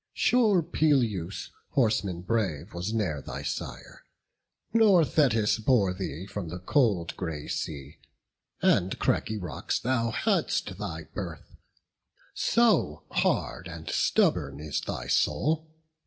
[0.15, 4.03] Sure Peleus, horseman brave, was ne'er thy sire,
[4.73, 7.99] Nor Thetis bore thee; from the cold grey sea
[8.63, 11.55] And craggy rocks thou hadst thy birth;
[12.33, 15.69] so hard And stubborn is thy soul.